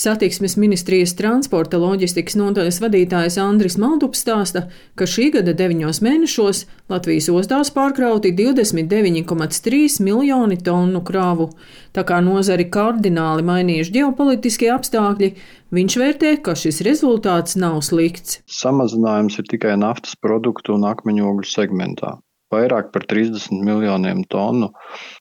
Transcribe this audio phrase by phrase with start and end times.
[0.00, 4.62] Satiksmes ministrijas transporta loģistikas nodaļas vadītājs Andris Maldups stāsta,
[4.96, 11.50] ka šī gada deviņos mēnešos Latvijas ostās pārkrauti 29,3 miljoni tonu kravu.
[11.92, 15.34] Tā kā nozari kardināli mainījuši ģeopolitiskie apstākļi,
[15.76, 18.40] viņš vērtē, ka šis rezultāts nav slikts.
[18.48, 22.16] Samazinājums ir tikai naftas produktu un akmeņogļu segmentā
[22.50, 24.72] vairāk par 30 miljoniem tonu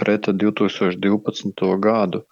[0.00, 1.66] pret 2012.
[1.82, 2.22] gadu.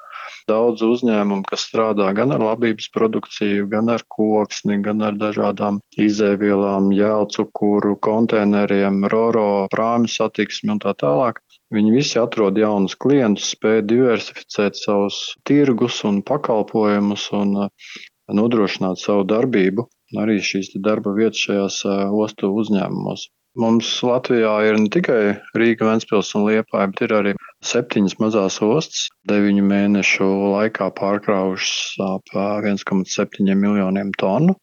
[0.50, 6.90] Daudz uzņēmumu, kas strādā gan ar labības produkciju, gan ar koksni, gan ar dažādām izēvielām,
[6.96, 11.42] jēlcukuru, konteineriem, roro, prāmju satiksmi un tā tālāk.
[11.74, 15.18] Viņi visi atrod jaunus klientus, spēj diversificēt savus
[15.48, 17.98] tirgus un pakalpojumus un uh,
[18.32, 19.84] nodrošināt savu darbību,
[20.22, 23.28] arī šīs darba vietas šajās uh, ostu uzņēmumos.
[23.58, 25.20] Mums Latvijā ir ne tikai
[25.58, 27.32] Rīga, Ventspils un Liepāja, bet ir arī
[27.64, 29.08] septiņas mazās ostas.
[29.28, 34.56] Deviņu mēnešu laikā pārkrāvušas ap 1,7 miljoniem tonu.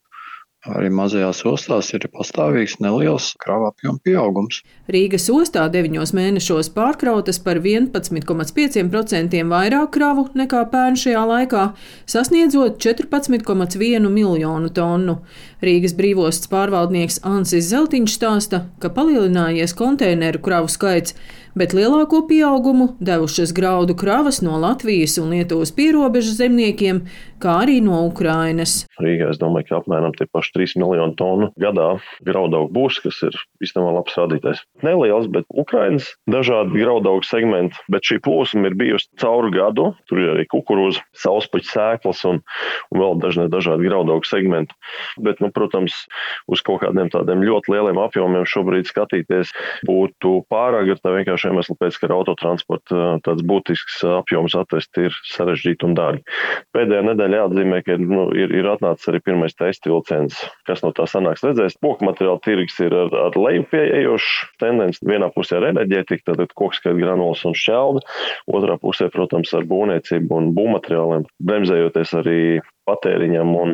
[0.65, 4.63] Arī mazajās ostās ir pastāvīgs neliels krāva apjoma pieaugums.
[4.89, 11.67] Rīgas ostā deviņos mēnešos pārkrautas par 11,5% vairāk kravu nekā pērn šajā laikā,
[12.09, 15.19] sasniedzot 14,1 miljonu tonu.
[15.61, 21.13] Rīgas brīvostas pārvaldnieks Ansis Zeltiņš stāsta, ka palielinājies konteineru kravu skaits,
[21.55, 27.05] bet lielāko pieaugumu devušas graudu kravas no Latvijas un Lietuvas pierobežas zemniekiem,
[27.39, 28.83] kā arī no Ukrainas.
[29.01, 33.37] Rīgā es domāju, ka apmēram tie paši 3 miljonu tonu gadā graudaugu būs, kas ir
[33.63, 34.63] īstenībā labs rādītājs.
[34.85, 39.91] Neliels, bet Ukrainas dažādi graudaugu segmenti, bet šī plūsma ir bijusi cauru gadu.
[40.09, 42.41] Tur ir arī kukurūza, sauspuķa sēklas un,
[42.93, 44.75] un vēl dažne dažādi graudaugu segmenti.
[45.21, 46.05] Bet, nu, protams,
[46.51, 49.53] uz kaut kādiem tādiem ļoti lieliem apjomiem šobrīd skatīties
[49.87, 55.95] būtu pārāk, tā vienkārši iemesli pēc, ka autotransporta tāds būtisks apjoms atvest ir sarežģīti un
[55.97, 56.23] dārgi.
[56.75, 60.44] Pēdējā nedēļā jāatzīmē, ka nu, ir, ir atnācis arī pirmais testa vilciens.
[60.67, 61.77] Kas no tā sanāks, redzēs.
[61.83, 65.03] Koku materiāla tirgus ir ar, ar leju pieejošu tendenci.
[65.07, 68.05] Vienā pusē ar enerģētiku, tad kokskaita granulas un šķeldi,
[68.51, 72.39] otrā pusē, protams, ar būvniecību un būvmateriāliem, bremzējoties arī
[72.89, 73.73] patēriņam un,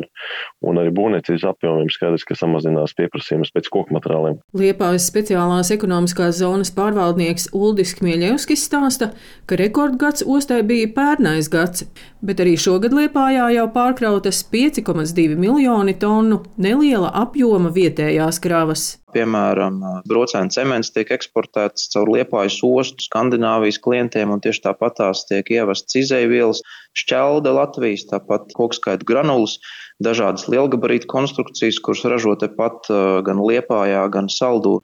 [0.64, 4.38] un arī būvniecības apjomiem skaidrs, ka samazinās pieprasījums pēc koku materiāliem.
[4.58, 9.12] Liepājas speciālās ekonomiskās zonas pārvaldnieks Uldis Kmieļevskis stāsta,
[9.46, 11.86] ka rekordgads ostai bija pērnais gads,
[12.24, 19.01] bet arī šogad Liepājā jau pārkrautas 5,2 miljoni tonu neliela apjoma vietējās kravas.
[19.12, 19.78] Piemēram,
[20.08, 25.98] brocēna cements tiek eksportēts caur Liepājas ostu Skandināvijas klientiem, un tieši tāpat tās tiek ievestas
[26.00, 26.62] izēvielas,
[26.96, 29.58] šķelda Latvijas, tāpat kokskaitu granulas,
[30.02, 32.88] dažādas lielgabarītu konstrukcijas, kuras ražo tepat
[33.26, 34.78] gan Liepājā, gan Saldū.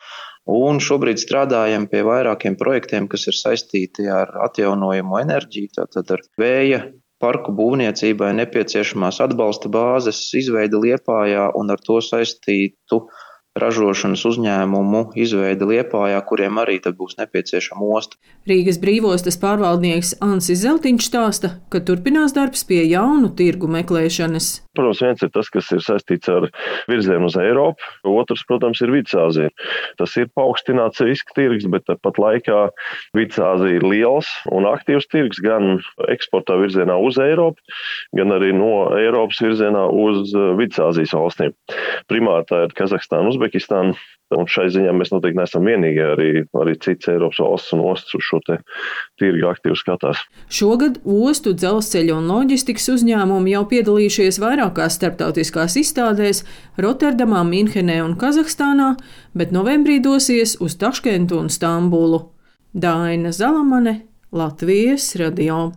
[0.49, 6.87] Un šobrīd strādājam pie vairākiem projektiem, kas ir saistīti ar atjaunojumu enerģiju, tātad ar vēja
[7.21, 13.03] parku būvniecībai nepieciešamās atbalsta bāzes izveidi Liepājā un ar to saistītu
[13.59, 18.17] ražošanas uzņēmumu izveidi Liepājā, kuriem arī būs nepieciešama osta.
[18.49, 24.69] Rīgas brīvostas pārvaldnieks Ansis Zeltiņš stāsta, ka turpinās darbs pie jaunu tirgu meklēšanas.
[24.79, 26.47] Protams, viens ir tas, kas ir saistīts ar
[26.89, 29.51] virzienu uz Eiropu, otrs, protams, ir Vidusāzija.
[29.99, 32.61] Tas ir paaugstināts riska tirgus, bet tāpat laikā
[33.19, 37.61] Vidusāzija ir liels un aktīvs tirgus gan eksportā virzienā uz Eiropu,
[38.17, 41.57] gan arī no Eiropas virzienā uz Vidusāzijas valstīm.
[42.09, 43.48] Primāri tā ir Kazahstāna, Uzbekistāna,
[44.37, 46.03] Un šai ziņā mēs noteikti neesam vienīgie.
[46.05, 46.29] Arī,
[46.61, 50.21] arī citas Eiropas valsts un ostas uz šo tirgu aktīvi skatās.
[50.53, 56.45] Šogad ostu, dzelzceļa un loģistikas uzņēmumi jau piedalījušies vairākās starptautiskās izstādēs
[56.77, 58.95] Rotterdamā, Minhenē un Kazahstānā,
[59.33, 62.27] bet novembrī dosies uz Taškentu un Stambulu.
[62.77, 65.71] Daina Zalamane, Latvijas radio.